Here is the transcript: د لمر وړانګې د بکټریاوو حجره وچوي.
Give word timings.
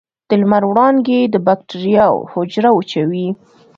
د 0.29 0.31
لمر 0.41 0.63
وړانګې 0.69 1.19
د 1.33 1.35
بکټریاوو 1.47 2.27
حجره 2.33 2.69
وچوي. 2.73 3.27